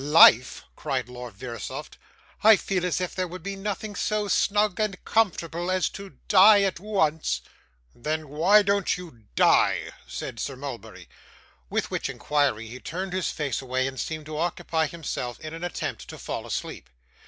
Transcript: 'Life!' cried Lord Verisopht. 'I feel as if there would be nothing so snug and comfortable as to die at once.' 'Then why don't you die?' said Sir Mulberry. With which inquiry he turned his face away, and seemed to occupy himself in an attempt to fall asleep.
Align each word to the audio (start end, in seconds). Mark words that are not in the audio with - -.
'Life!' 0.03 0.65
cried 0.75 1.07
Lord 1.09 1.35
Verisopht. 1.35 1.99
'I 2.43 2.55
feel 2.55 2.85
as 2.87 2.99
if 2.99 3.13
there 3.13 3.27
would 3.27 3.43
be 3.43 3.55
nothing 3.55 3.95
so 3.95 4.27
snug 4.27 4.79
and 4.79 4.97
comfortable 5.05 5.69
as 5.69 5.89
to 5.89 6.17
die 6.27 6.63
at 6.63 6.79
once.' 6.79 7.41
'Then 7.93 8.27
why 8.29 8.63
don't 8.63 8.97
you 8.97 9.25
die?' 9.35 9.91
said 10.07 10.39
Sir 10.39 10.55
Mulberry. 10.55 11.07
With 11.69 11.91
which 11.91 12.09
inquiry 12.09 12.65
he 12.67 12.79
turned 12.79 13.13
his 13.13 13.29
face 13.29 13.61
away, 13.61 13.85
and 13.85 13.99
seemed 13.99 14.25
to 14.25 14.39
occupy 14.39 14.87
himself 14.87 15.39
in 15.39 15.53
an 15.53 15.63
attempt 15.63 16.07
to 16.07 16.17
fall 16.17 16.47
asleep. 16.47 16.89